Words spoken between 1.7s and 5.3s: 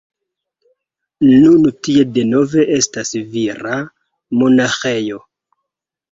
tie denove estas vira monaĥejo.